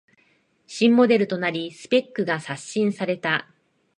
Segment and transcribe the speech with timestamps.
[0.65, 3.47] 新モデルとなりスペックが刷新された